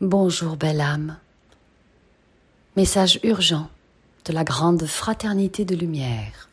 Bonjour, 0.00 0.56
belle 0.56 0.80
âme. 0.80 1.18
Message 2.74 3.20
urgent 3.22 3.68
de 4.24 4.32
la 4.32 4.44
grande 4.44 4.86
fraternité 4.86 5.66
de 5.66 5.76
lumière 5.76 6.48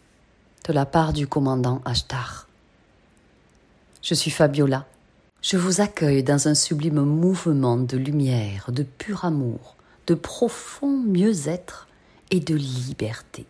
de 0.68 0.74
la 0.74 0.86
part 0.86 1.14
du 1.14 1.28
commandant 1.28 1.82
Ashtar. 1.86 2.50
Je 4.02 4.14
suis 4.16 4.32
Fabiola. 4.32 4.86
Je 5.42 5.56
vous 5.56 5.80
accueille 5.80 6.24
dans 6.24 6.50
un 6.50 6.56
sublime 6.56 7.00
mouvement 7.00 7.78
de 7.78 7.96
lumière, 7.96 8.70
de 8.74 8.84
pur 8.84 9.24
amour, 9.24 9.78
de 10.08 10.14
profond 10.14 11.02
mieux-être 11.08 11.88
et 12.32 12.42
de 12.42 12.56
liberté. 12.56 13.46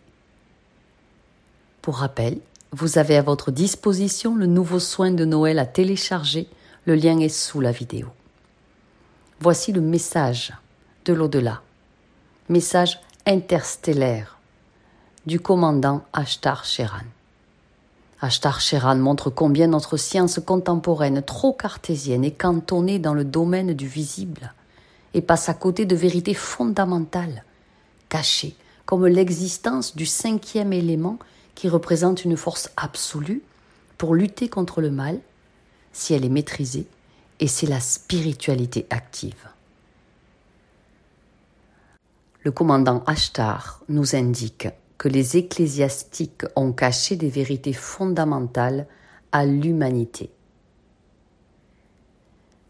Pour 1.82 1.96
rappel, 1.96 2.38
vous 2.70 2.98
avez 2.98 3.16
à 3.16 3.22
votre 3.22 3.50
disposition 3.50 4.36
le 4.36 4.46
nouveau 4.46 4.78
soin 4.78 5.10
de 5.10 5.24
Noël 5.24 5.58
à 5.58 5.66
télécharger. 5.66 6.46
Le 6.84 6.94
lien 6.94 7.18
est 7.18 7.28
sous 7.28 7.60
la 7.60 7.72
vidéo. 7.72 8.06
Voici 9.40 9.70
le 9.70 9.80
message 9.80 10.52
de 11.04 11.12
l'au-delà, 11.12 11.62
message 12.48 12.98
interstellaire 13.24 14.36
du 15.26 15.38
commandant 15.38 16.02
Ashtar 16.12 16.64
Sheran. 16.64 17.06
Ashtar 18.20 18.60
Sheran 18.60 18.96
montre 18.96 19.30
combien 19.30 19.68
notre 19.68 19.96
science 19.96 20.40
contemporaine, 20.44 21.22
trop 21.22 21.52
cartésienne, 21.52 22.24
est 22.24 22.32
cantonnée 22.32 22.98
dans 22.98 23.14
le 23.14 23.24
domaine 23.24 23.74
du 23.74 23.86
visible 23.86 24.52
et 25.14 25.22
passe 25.22 25.48
à 25.48 25.54
côté 25.54 25.86
de 25.86 25.94
vérités 25.94 26.34
fondamentales, 26.34 27.44
cachées, 28.08 28.56
comme 28.86 29.06
l'existence 29.06 29.94
du 29.94 30.04
cinquième 30.04 30.72
élément 30.72 31.16
qui 31.54 31.68
représente 31.68 32.24
une 32.24 32.36
force 32.36 32.72
absolue 32.76 33.42
pour 33.98 34.16
lutter 34.16 34.48
contre 34.48 34.80
le 34.80 34.90
mal, 34.90 35.20
si 35.92 36.12
elle 36.12 36.24
est 36.24 36.28
maîtrisée 36.28 36.88
et 37.40 37.46
c'est 37.46 37.66
la 37.66 37.80
spiritualité 37.80 38.86
active. 38.90 39.48
Le 42.42 42.50
commandant 42.50 43.02
Ashtar 43.06 43.82
nous 43.88 44.16
indique 44.16 44.68
que 44.96 45.08
les 45.08 45.36
ecclésiastiques 45.36 46.44
ont 46.56 46.72
caché 46.72 47.16
des 47.16 47.28
vérités 47.28 47.72
fondamentales 47.72 48.86
à 49.32 49.44
l'humanité, 49.44 50.30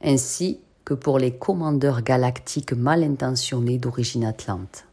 ainsi 0.02 0.60
que 0.84 0.94
pour 0.94 1.18
les 1.18 1.36
commandeurs 1.36 2.02
galactiques 2.02 2.72
mal 2.72 3.02
intentionnés 3.02 3.78
d'origine 3.78 4.24
atlante, 4.24 4.86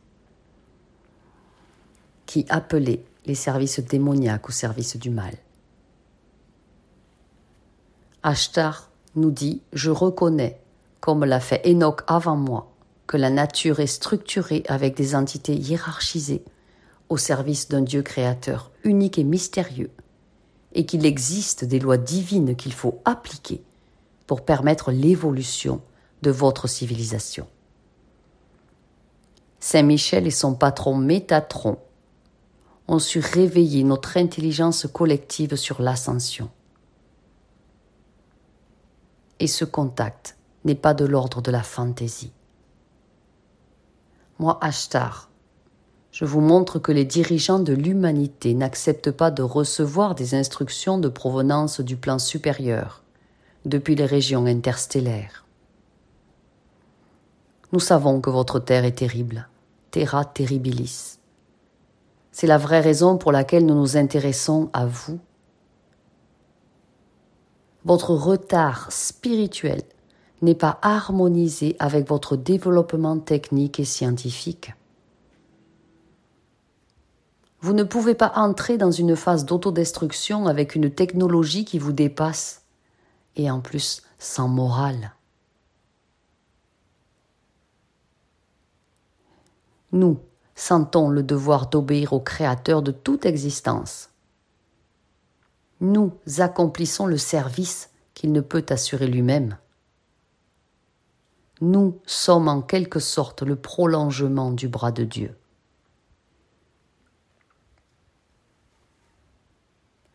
qui 2.25 2.45
appelaient 2.49 3.03
les 3.25 3.35
services 3.35 3.79
démoniaques 3.79 4.49
au 4.49 4.51
service 4.51 4.97
du 4.97 5.09
mal. 5.09 5.33
Ashtar 8.23 8.89
nous 9.15 9.31
dit 9.31 9.61
Je 9.73 9.91
reconnais, 9.91 10.59
comme 10.99 11.25
l'a 11.25 11.39
fait 11.39 11.61
Enoch 11.65 12.01
avant 12.07 12.35
moi, 12.35 12.71
que 13.07 13.17
la 13.17 13.29
nature 13.29 13.79
est 13.79 13.87
structurée 13.87 14.63
avec 14.67 14.95
des 14.95 15.15
entités 15.15 15.55
hiérarchisées 15.55 16.43
au 17.09 17.17
service 17.17 17.69
d'un 17.69 17.81
Dieu 17.81 18.01
créateur 18.01 18.71
unique 18.83 19.19
et 19.19 19.23
mystérieux, 19.23 19.91
et 20.73 20.85
qu'il 20.85 21.05
existe 21.05 21.65
des 21.65 21.79
lois 21.79 21.97
divines 21.97 22.55
qu'il 22.55 22.73
faut 22.73 22.99
appliquer 23.05 23.61
pour 24.27 24.43
permettre 24.43 24.91
l'évolution 24.91 25.81
de 26.21 26.31
votre 26.31 26.67
civilisation. 26.67 27.47
Saint 29.59 29.83
Michel 29.83 30.27
et 30.27 30.31
son 30.31 30.53
patron 30.53 30.95
Métatron 30.95 31.77
ont 32.87 32.99
su 32.99 33.19
réveiller 33.19 33.83
notre 33.83 34.17
intelligence 34.17 34.87
collective 34.91 35.55
sur 35.55 35.81
l'ascension 35.81 36.49
et 39.39 39.47
ce 39.47 39.65
contact 39.65 40.37
n'est 40.63 40.75
pas 40.75 40.93
de 40.93 41.05
l'ordre 41.05 41.41
de 41.41 41.51
la 41.51 41.63
fantaisie. 41.63 42.31
Moi, 44.39 44.57
Ashtar, 44.61 45.29
je 46.11 46.25
vous 46.25 46.41
montre 46.41 46.79
que 46.79 46.91
les 46.91 47.05
dirigeants 47.05 47.59
de 47.59 47.73
l'humanité 47.73 48.53
n'acceptent 48.53 49.11
pas 49.11 49.31
de 49.31 49.43
recevoir 49.43 50.15
des 50.15 50.33
instructions 50.33 50.97
de 50.97 51.09
provenance 51.09 51.81
du 51.81 51.97
plan 51.97 52.19
supérieur, 52.19 53.03
depuis 53.65 53.95
les 53.95 54.05
régions 54.05 54.45
interstellaires. 54.45 55.45
Nous 57.71 57.79
savons 57.79 58.21
que 58.21 58.29
votre 58.29 58.59
terre 58.59 58.85
est 58.85 58.99
terrible, 58.99 59.49
terra 59.91 60.23
terribilis. 60.23 61.19
C'est 62.31 62.47
la 62.47 62.57
vraie 62.57 62.81
raison 62.81 63.17
pour 63.17 63.31
laquelle 63.31 63.65
nous 63.65 63.75
nous 63.75 63.97
intéressons 63.97 64.69
à 64.73 64.85
vous 64.85 65.19
votre 67.85 68.15
retard 68.15 68.91
spirituel 68.91 69.83
n'est 70.41 70.55
pas 70.55 70.79
harmonisé 70.81 71.75
avec 71.79 72.07
votre 72.09 72.35
développement 72.35 73.19
technique 73.19 73.79
et 73.79 73.85
scientifique. 73.85 74.73
Vous 77.61 77.73
ne 77.73 77.83
pouvez 77.83 78.15
pas 78.15 78.33
entrer 78.35 78.77
dans 78.77 78.91
une 78.91 79.15
phase 79.15 79.45
d'autodestruction 79.45 80.47
avec 80.47 80.75
une 80.75 80.91
technologie 80.91 81.63
qui 81.63 81.79
vous 81.79 81.93
dépasse 81.93 82.63
et 83.35 83.49
en 83.49 83.59
plus 83.59 84.01
sans 84.19 84.47
morale. 84.47 85.13
Nous 89.91 90.19
sentons 90.55 91.09
le 91.09 91.23
devoir 91.23 91.67
d'obéir 91.69 92.13
au 92.13 92.19
Créateur 92.19 92.81
de 92.81 92.91
toute 92.91 93.25
existence 93.25 94.09
nous 95.91 96.13
accomplissons 96.37 97.05
le 97.05 97.17
service 97.17 97.91
qu'il 98.13 98.31
ne 98.31 98.41
peut 98.41 98.65
assurer 98.69 99.07
lui-même. 99.07 99.57
Nous 101.61 101.99
sommes 102.05 102.47
en 102.47 102.61
quelque 102.61 102.99
sorte 102.99 103.41
le 103.41 103.55
prolongement 103.55 104.51
du 104.51 104.67
bras 104.67 104.91
de 104.91 105.03
Dieu. 105.03 105.35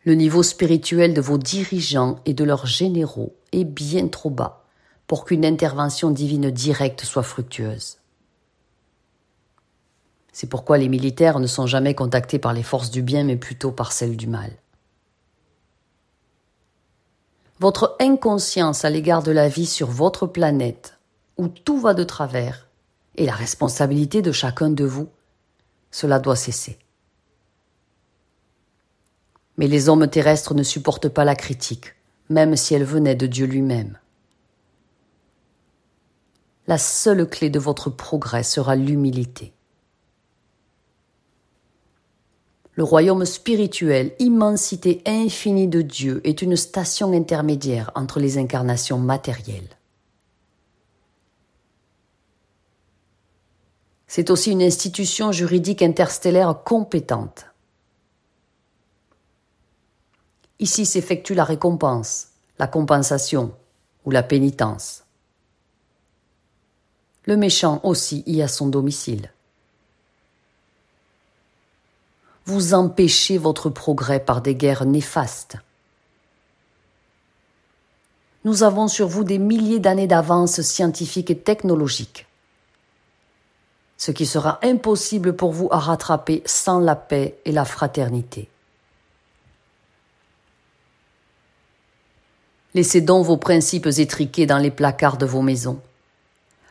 Le 0.03 0.13
niveau 0.15 0.43
spirituel 0.43 1.13
de 1.13 1.21
vos 1.21 1.37
dirigeants 1.37 2.19
et 2.25 2.33
de 2.33 2.43
leurs 2.43 2.65
généraux 2.65 3.35
est 3.51 3.65
bien 3.65 4.07
trop 4.07 4.31
bas 4.31 4.65
pour 5.05 5.25
qu'une 5.25 5.45
intervention 5.45 6.09
divine 6.09 6.49
directe 6.49 7.01
soit 7.01 7.23
fructueuse. 7.23 7.99
C'est 10.31 10.49
pourquoi 10.49 10.77
les 10.77 10.89
militaires 10.89 11.39
ne 11.39 11.47
sont 11.47 11.67
jamais 11.67 11.93
contactés 11.93 12.39
par 12.39 12.53
les 12.53 12.63
forces 12.63 12.89
du 12.89 13.03
bien 13.03 13.23
mais 13.23 13.35
plutôt 13.35 13.71
par 13.71 13.91
celles 13.91 14.17
du 14.17 14.27
mal. 14.27 14.60
Votre 17.61 17.95
inconscience 17.99 18.85
à 18.85 18.89
l'égard 18.89 19.21
de 19.21 19.31
la 19.31 19.47
vie 19.47 19.67
sur 19.67 19.87
votre 19.87 20.25
planète, 20.25 20.97
où 21.37 21.47
tout 21.47 21.79
va 21.79 21.93
de 21.93 22.03
travers, 22.03 22.67
est 23.17 23.25
la 23.25 23.35
responsabilité 23.35 24.23
de 24.23 24.31
chacun 24.31 24.71
de 24.71 24.83
vous. 24.83 25.09
Cela 25.91 26.17
doit 26.17 26.35
cesser. 26.35 26.79
Mais 29.57 29.67
les 29.67 29.89
hommes 29.89 30.07
terrestres 30.07 30.55
ne 30.55 30.63
supportent 30.63 31.09
pas 31.09 31.23
la 31.23 31.35
critique, 31.35 31.93
même 32.29 32.55
si 32.55 32.73
elle 32.73 32.83
venait 32.83 33.13
de 33.13 33.27
Dieu 33.27 33.45
lui-même. 33.45 33.99
La 36.65 36.79
seule 36.79 37.29
clé 37.29 37.51
de 37.51 37.59
votre 37.59 37.91
progrès 37.91 38.41
sera 38.41 38.75
l'humilité. 38.75 39.53
Le 42.75 42.83
royaume 42.83 43.25
spirituel, 43.25 44.13
immensité 44.19 45.01
infinie 45.05 45.67
de 45.67 45.81
Dieu, 45.81 46.21
est 46.23 46.41
une 46.41 46.55
station 46.55 47.11
intermédiaire 47.11 47.91
entre 47.95 48.19
les 48.19 48.37
incarnations 48.37 48.97
matérielles. 48.97 49.77
C'est 54.07 54.29
aussi 54.29 54.51
une 54.51 54.61
institution 54.61 55.31
juridique 55.31 55.81
interstellaire 55.81 56.63
compétente. 56.63 57.45
Ici 60.59 60.85
s'effectue 60.85 61.33
la 61.33 61.43
récompense, 61.43 62.27
la 62.59 62.67
compensation 62.67 63.53
ou 64.05 64.11
la 64.11 64.21
pénitence. 64.21 65.03
Le 67.25 67.37
méchant 67.37 67.79
aussi 67.83 68.23
y 68.27 68.41
a 68.41 68.47
son 68.47 68.67
domicile. 68.67 69.31
Vous 72.45 72.73
empêchez 72.73 73.37
votre 73.37 73.69
progrès 73.69 74.19
par 74.19 74.41
des 74.41 74.55
guerres 74.55 74.85
néfastes. 74.85 75.57
Nous 78.43 78.63
avons 78.63 78.87
sur 78.87 79.07
vous 79.07 79.23
des 79.23 79.37
milliers 79.37 79.79
d'années 79.79 80.07
d'avance 80.07 80.61
scientifique 80.61 81.29
et 81.29 81.37
technologique, 81.37 82.25
ce 83.97 84.11
qui 84.11 84.25
sera 84.25 84.59
impossible 84.63 85.35
pour 85.35 85.51
vous 85.51 85.67
à 85.71 85.77
rattraper 85.77 86.41
sans 86.45 86.79
la 86.79 86.95
paix 86.95 87.37
et 87.45 87.51
la 87.51 87.65
fraternité. 87.65 88.49
Laissez 92.73 93.01
donc 93.01 93.25
vos 93.25 93.37
principes 93.37 93.85
étriqués 93.85 94.45
dans 94.45 94.57
les 94.57 94.71
placards 94.71 95.17
de 95.17 95.25
vos 95.25 95.41
maisons. 95.41 95.79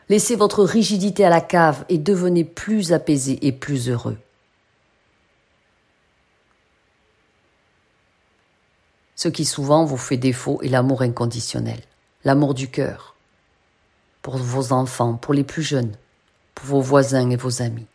Laissez 0.09 0.35
votre 0.35 0.63
rigidité 0.63 1.23
à 1.23 1.29
la 1.29 1.41
cave 1.41 1.85
et 1.87 1.97
devenez 1.97 2.43
plus 2.43 2.91
apaisé 2.91 3.39
et 3.47 3.51
plus 3.53 3.87
heureux. 3.87 4.17
Ce 9.21 9.27
qui 9.27 9.45
souvent 9.45 9.85
vous 9.85 9.97
fait 9.97 10.17
défaut 10.17 10.59
est 10.63 10.67
l'amour 10.67 11.03
inconditionnel, 11.03 11.79
l'amour 12.23 12.55
du 12.55 12.71
cœur. 12.71 13.13
pour 14.23 14.37
vos 14.37 14.73
enfants, 14.73 15.13
pour 15.15 15.33
les 15.33 15.43
plus 15.43 15.61
jeunes, 15.61 15.95
pour 16.55 16.65
vos 16.65 16.81
voisins 16.81 17.29
et 17.29 17.35
vos 17.35 17.61
amis. 17.61 17.85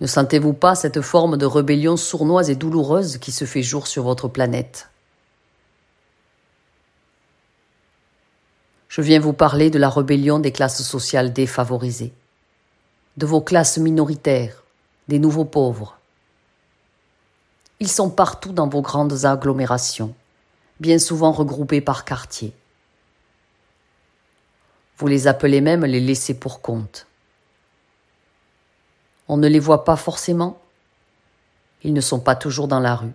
Ne 0.00 0.06
sentez-vous 0.06 0.52
pas 0.52 0.74
cette 0.74 1.00
forme 1.00 1.36
de 1.36 1.46
rébellion 1.46 1.96
sournoise 1.96 2.50
et 2.50 2.54
douloureuse 2.54 3.18
qui 3.18 3.32
se 3.32 3.44
fait 3.44 3.62
jour 3.62 3.86
sur 3.86 4.04
votre 4.04 4.28
planète? 4.28 4.90
Je 8.88 9.02
viens 9.02 9.20
vous 9.20 9.32
parler 9.32 9.70
de 9.70 9.78
la 9.78 9.90
rébellion 9.90 10.38
des 10.38 10.52
classes 10.52 10.82
sociales 10.82 11.32
défavorisées, 11.32 12.12
de 13.16 13.26
vos 13.26 13.40
classes 13.40 13.78
minoritaires, 13.78 14.62
des 15.08 15.18
nouveaux 15.18 15.44
pauvres. 15.44 15.97
Ils 17.80 17.90
sont 17.90 18.10
partout 18.10 18.52
dans 18.52 18.68
vos 18.68 18.82
grandes 18.82 19.24
agglomérations, 19.24 20.14
bien 20.80 20.98
souvent 20.98 21.30
regroupés 21.30 21.80
par 21.80 22.04
quartier. 22.04 22.52
Vous 24.98 25.06
les 25.06 25.28
appelez 25.28 25.60
même 25.60 25.84
les 25.84 26.00
laissés 26.00 26.34
pour 26.34 26.60
compte. 26.60 27.06
On 29.28 29.36
ne 29.36 29.46
les 29.46 29.60
voit 29.60 29.84
pas 29.84 29.94
forcément. 29.94 30.60
Ils 31.84 31.92
ne 31.92 32.00
sont 32.00 32.18
pas 32.18 32.34
toujours 32.34 32.66
dans 32.66 32.80
la 32.80 32.96
rue. 32.96 33.12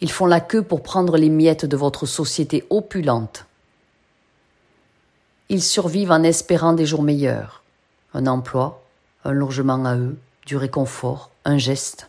Ils 0.00 0.10
font 0.10 0.26
la 0.26 0.40
queue 0.40 0.62
pour 0.62 0.82
prendre 0.82 1.18
les 1.18 1.28
miettes 1.28 1.66
de 1.66 1.76
votre 1.76 2.06
société 2.06 2.64
opulente. 2.70 3.44
Ils 5.48 5.62
survivent 5.62 6.10
en 6.10 6.22
espérant 6.22 6.72
des 6.72 6.86
jours 6.86 7.02
meilleurs, 7.02 7.62
un 8.14 8.26
emploi, 8.26 8.82
un 9.24 9.32
logement 9.32 9.84
à 9.84 9.96
eux, 9.96 10.18
du 10.46 10.56
réconfort, 10.56 11.30
un 11.44 11.58
geste, 11.58 12.08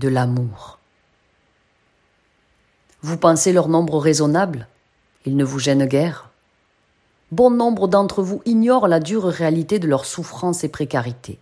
de 0.00 0.08
l'amour. 0.08 0.78
Vous 3.02 3.16
pensez 3.16 3.52
leur 3.52 3.68
nombre 3.68 3.98
raisonnable 3.98 4.66
Ils 5.26 5.36
ne 5.36 5.44
vous 5.44 5.60
gênent 5.60 5.86
guère? 5.86 6.30
Bon 7.30 7.50
nombre 7.50 7.86
d'entre 7.86 8.22
vous 8.22 8.42
ignorent 8.44 8.88
la 8.88 8.98
dure 8.98 9.26
réalité 9.26 9.78
de 9.78 9.86
leur 9.86 10.04
souffrance 10.04 10.64
et 10.64 10.68
précarité. 10.68 11.38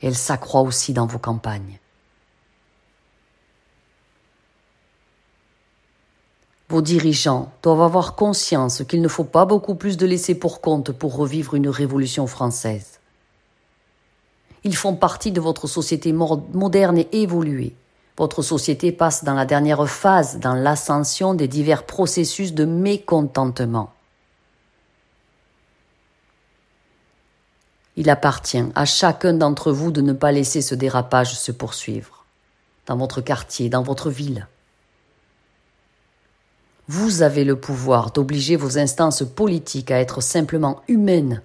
elle 0.00 0.14
s'accroît 0.14 0.62
aussi 0.62 0.92
dans 0.92 1.06
vos 1.06 1.18
campagnes. 1.18 1.78
Vos 6.68 6.82
dirigeants 6.82 7.52
doivent 7.62 7.82
avoir 7.82 8.14
conscience 8.14 8.82
qu'il 8.84 9.02
ne 9.02 9.08
faut 9.08 9.24
pas 9.24 9.44
beaucoup 9.44 9.74
plus 9.74 9.96
de 9.96 10.06
laisser 10.06 10.34
pour 10.34 10.60
compte 10.60 10.92
pour 10.92 11.16
revivre 11.16 11.54
une 11.54 11.68
révolution 11.68 12.26
française. 12.26 12.93
Ils 14.64 14.76
font 14.76 14.96
partie 14.96 15.30
de 15.30 15.40
votre 15.40 15.66
société 15.66 16.12
moderne 16.12 16.98
et 16.98 17.08
évoluée. 17.12 17.74
Votre 18.16 18.42
société 18.42 18.92
passe 18.92 19.24
dans 19.24 19.34
la 19.34 19.44
dernière 19.44 19.88
phase 19.88 20.38
dans 20.38 20.54
l'ascension 20.54 21.34
des 21.34 21.48
divers 21.48 21.84
processus 21.84 22.54
de 22.54 22.64
mécontentement. 22.64 23.92
Il 27.96 28.10
appartient 28.10 28.64
à 28.74 28.84
chacun 28.86 29.34
d'entre 29.34 29.70
vous 29.70 29.90
de 29.90 30.00
ne 30.00 30.12
pas 30.12 30.32
laisser 30.32 30.62
ce 30.62 30.74
dérapage 30.74 31.34
se 31.34 31.52
poursuivre, 31.52 32.24
dans 32.86 32.96
votre 32.96 33.20
quartier, 33.20 33.68
dans 33.68 33.82
votre 33.82 34.10
ville. 34.10 34.48
Vous 36.88 37.22
avez 37.22 37.44
le 37.44 37.56
pouvoir 37.56 38.10
d'obliger 38.10 38.56
vos 38.56 38.78
instances 38.78 39.22
politiques 39.22 39.90
à 39.90 40.00
être 40.00 40.20
simplement 40.20 40.82
humaines 40.88 41.40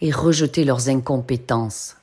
et 0.00 0.10
rejeter 0.10 0.64
leurs 0.64 0.88
incompétences. 0.88 1.96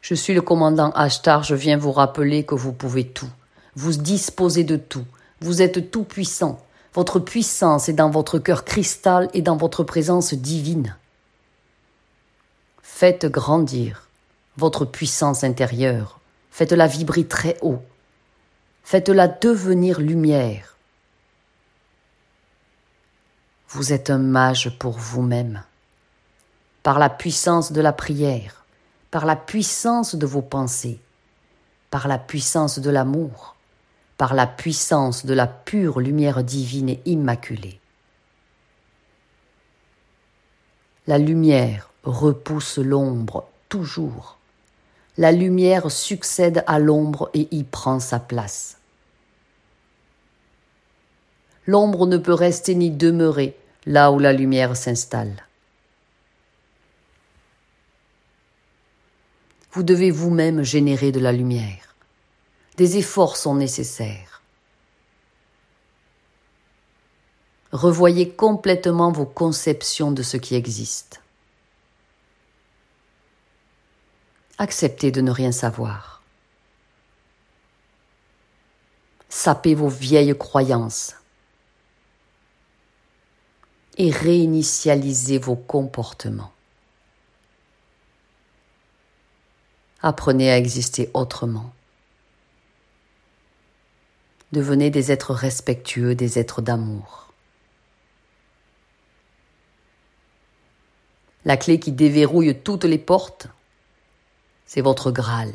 Je 0.00 0.14
suis 0.14 0.34
le 0.34 0.42
commandant 0.42 0.90
Ashtar, 0.92 1.44
je 1.44 1.54
viens 1.54 1.76
vous 1.76 1.92
rappeler 1.92 2.44
que 2.44 2.54
vous 2.54 2.72
pouvez 2.72 3.06
tout. 3.06 3.30
Vous 3.76 3.92
disposez 3.92 4.64
de 4.64 4.76
tout. 4.76 5.04
Vous 5.40 5.62
êtes 5.62 5.90
tout 5.90 6.04
puissant. 6.04 6.60
Votre 6.94 7.20
puissance 7.20 7.88
est 7.88 7.94
dans 7.94 8.10
votre 8.10 8.38
cœur 8.38 8.64
cristal 8.64 9.30
et 9.32 9.42
dans 9.42 9.56
votre 9.56 9.84
présence 9.84 10.34
divine. 10.34 10.96
Faites 12.82 13.26
grandir 13.26 14.08
votre 14.56 14.84
puissance 14.84 15.44
intérieure. 15.44 16.20
Faites-la 16.50 16.86
vibrer 16.86 17.24
très 17.24 17.56
haut. 17.62 17.82
Faites-la 18.84 19.28
devenir 19.28 20.00
lumière. 20.00 20.71
Vous 23.74 23.94
êtes 23.94 24.10
un 24.10 24.18
mage 24.18 24.76
pour 24.78 24.98
vous-même. 24.98 25.62
Par 26.82 26.98
la 26.98 27.08
puissance 27.08 27.72
de 27.72 27.80
la 27.80 27.94
prière, 27.94 28.66
par 29.10 29.24
la 29.24 29.34
puissance 29.34 30.14
de 30.14 30.26
vos 30.26 30.42
pensées, 30.42 31.00
par 31.90 32.06
la 32.06 32.18
puissance 32.18 32.80
de 32.80 32.90
l'amour, 32.90 33.56
par 34.18 34.34
la 34.34 34.46
puissance 34.46 35.24
de 35.24 35.32
la 35.32 35.46
pure 35.46 36.00
lumière 36.00 36.44
divine 36.44 36.90
et 36.90 37.00
immaculée. 37.06 37.80
La 41.06 41.16
lumière 41.16 41.88
repousse 42.04 42.76
l'ombre 42.76 43.46
toujours. 43.70 44.36
La 45.16 45.32
lumière 45.32 45.90
succède 45.90 46.62
à 46.66 46.78
l'ombre 46.78 47.30
et 47.32 47.48
y 47.50 47.64
prend 47.64 48.00
sa 48.00 48.18
place. 48.18 48.76
L'ombre 51.66 52.06
ne 52.06 52.18
peut 52.18 52.34
rester 52.34 52.74
ni 52.74 52.90
demeurer 52.90 53.56
là 53.86 54.12
où 54.12 54.18
la 54.18 54.32
lumière 54.32 54.76
s'installe. 54.76 55.46
Vous 59.72 59.82
devez 59.82 60.10
vous-même 60.10 60.62
générer 60.62 61.12
de 61.12 61.20
la 61.20 61.32
lumière. 61.32 61.94
Des 62.76 62.98
efforts 62.98 63.36
sont 63.36 63.54
nécessaires. 63.54 64.42
Revoyez 67.72 68.30
complètement 68.30 69.12
vos 69.12 69.24
conceptions 69.24 70.12
de 70.12 70.22
ce 70.22 70.36
qui 70.36 70.54
existe. 70.54 71.22
Acceptez 74.58 75.10
de 75.10 75.22
ne 75.22 75.30
rien 75.30 75.52
savoir. 75.52 76.22
Sapez 79.30 79.74
vos 79.74 79.88
vieilles 79.88 80.36
croyances 80.36 81.14
et 83.98 84.10
réinitialisez 84.10 85.38
vos 85.38 85.56
comportements. 85.56 86.52
Apprenez 90.00 90.50
à 90.50 90.58
exister 90.58 91.10
autrement. 91.14 91.72
Devenez 94.52 94.90
des 94.90 95.12
êtres 95.12 95.32
respectueux, 95.32 96.14
des 96.14 96.38
êtres 96.38 96.60
d'amour. 96.60 97.32
La 101.44 101.56
clé 101.56 101.80
qui 101.80 101.92
déverrouille 101.92 102.56
toutes 102.62 102.84
les 102.84 102.98
portes, 102.98 103.48
c'est 104.66 104.80
votre 104.80 105.10
Graal. 105.10 105.52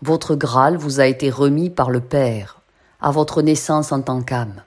Votre 0.00 0.34
Graal 0.34 0.76
vous 0.76 1.00
a 1.00 1.06
été 1.06 1.30
remis 1.30 1.70
par 1.70 1.90
le 1.90 2.00
Père 2.00 2.60
à 3.00 3.10
votre 3.10 3.42
naissance 3.42 3.92
en 3.92 4.02
tant 4.02 4.22
qu'âme. 4.22 4.62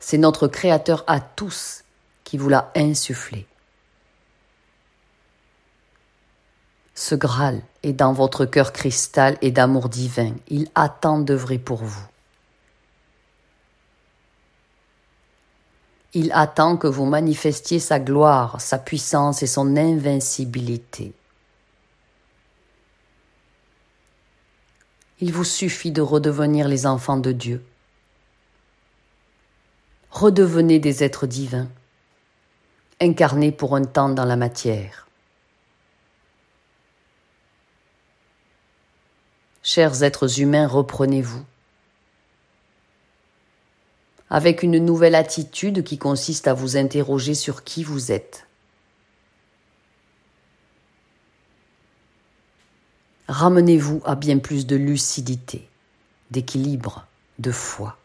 C'est 0.00 0.18
notre 0.18 0.48
Créateur 0.48 1.04
à 1.06 1.20
tous 1.20 1.84
qui 2.24 2.38
vous 2.38 2.48
l'a 2.48 2.72
insufflé. 2.74 3.46
Ce 6.94 7.14
Graal 7.14 7.62
est 7.82 7.92
dans 7.92 8.12
votre 8.12 8.44
cœur 8.44 8.72
cristal 8.72 9.38
et 9.40 9.50
d'amour 9.50 9.88
divin. 9.88 10.34
Il 10.48 10.68
attend 10.74 11.18
d'œuvrer 11.18 11.58
pour 11.58 11.82
vous. 11.84 12.06
Il 16.12 16.30
attend 16.32 16.76
que 16.76 16.88
vous 16.88 17.06
manifestiez 17.06 17.78
sa 17.78 18.00
gloire, 18.00 18.60
sa 18.60 18.78
puissance 18.78 19.42
et 19.42 19.46
son 19.46 19.76
invincibilité. 19.76 21.12
Il 25.20 25.32
vous 25.32 25.44
suffit 25.44 25.92
de 25.92 26.02
redevenir 26.02 26.66
les 26.66 26.86
enfants 26.86 27.18
de 27.18 27.32
Dieu. 27.32 27.64
Redevenez 30.10 30.80
des 30.80 31.04
êtres 31.04 31.26
divins, 31.26 31.68
incarnés 33.00 33.52
pour 33.52 33.76
un 33.76 33.84
temps 33.84 34.08
dans 34.08 34.24
la 34.24 34.36
matière. 34.36 35.06
Chers 39.62 40.02
êtres 40.02 40.40
humains, 40.40 40.66
reprenez-vous. 40.66 41.44
Avec 44.30 44.64
une 44.64 44.78
nouvelle 44.78 45.14
attitude 45.14 45.84
qui 45.84 45.96
consiste 45.96 46.48
à 46.48 46.54
vous 46.54 46.76
interroger 46.76 47.34
sur 47.34 47.62
qui 47.62 47.84
vous 47.84 48.10
êtes. 48.10 48.48
Ramenez-vous 53.28 54.02
à 54.04 54.16
bien 54.16 54.38
plus 54.38 54.66
de 54.66 54.74
lucidité, 54.74 55.68
d'équilibre, 56.32 57.06
de 57.38 57.52
foi. 57.52 57.99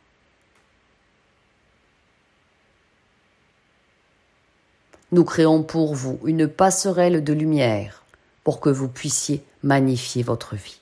Nous 5.16 5.24
créons 5.24 5.64
pour 5.64 5.96
vous 5.96 6.20
une 6.26 6.46
passerelle 6.46 7.24
de 7.24 7.32
lumière 7.32 8.04
pour 8.44 8.60
que 8.60 8.68
vous 8.68 8.90
puissiez 8.90 9.46
magnifier 9.64 10.24
votre 10.24 10.58
vie. 10.58 10.82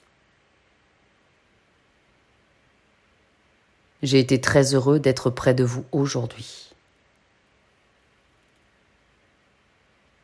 J'ai 4.01 4.17
été 4.17 4.41
très 4.41 4.73
heureux 4.73 4.99
d'être 4.99 5.29
près 5.29 5.53
de 5.53 5.63
vous 5.63 5.85
aujourd'hui. 5.91 6.73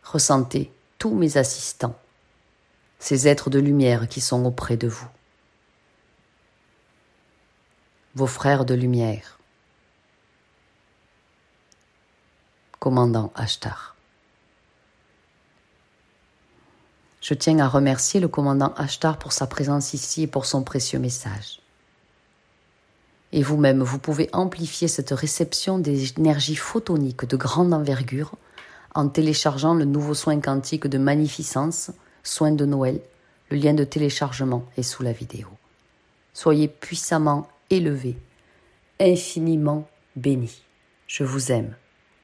Ressentez 0.01 0.73
tous 0.97 1.13
mes 1.13 1.37
assistants, 1.37 1.95
ces 2.97 3.27
êtres 3.27 3.51
de 3.51 3.59
lumière 3.59 4.07
qui 4.07 4.21
sont 4.21 4.43
auprès 4.43 4.75
de 4.75 4.87
vous, 4.87 5.09
vos 8.15 8.25
frères 8.25 8.65
de 8.65 8.73
lumière, 8.73 9.37
commandant 12.79 13.31
Ashtar. 13.35 13.97
Je 17.21 17.33
tiens 17.33 17.59
à 17.59 17.67
remercier 17.67 18.19
le 18.19 18.27
commandant 18.27 18.73
Ashtar 18.77 19.17
pour 19.17 19.33
sa 19.33 19.45
présence 19.45 19.93
ici 19.93 20.23
et 20.23 20.27
pour 20.27 20.45
son 20.45 20.63
précieux 20.63 20.99
message. 20.99 21.59
Et 23.31 23.43
vous-même, 23.43 23.83
vous 23.83 23.99
pouvez 23.99 24.29
amplifier 24.33 24.87
cette 24.87 25.11
réception 25.11 25.79
des 25.79 26.13
énergies 26.17 26.55
photoniques 26.55 27.25
de 27.25 27.37
grande 27.37 27.73
envergure 27.73 28.31
en 28.95 29.07
téléchargeant 29.07 29.75
le 29.75 29.85
nouveau 29.85 30.13
soin 30.13 30.39
quantique 30.39 30.87
de 30.87 30.97
magnificence, 30.97 31.91
soin 32.23 32.51
de 32.51 32.65
Noël. 32.65 33.01
Le 33.51 33.57
lien 33.57 33.73
de 33.73 33.83
téléchargement 33.83 34.63
est 34.77 34.83
sous 34.83 35.03
la 35.03 35.11
vidéo. 35.11 35.47
Soyez 36.33 36.67
puissamment 36.67 37.47
élevés, 37.69 38.17
infiniment 38.99 39.87
bénis. 40.15 40.63
Je 41.07 41.23
vous 41.23 41.51
aime. 41.51 41.75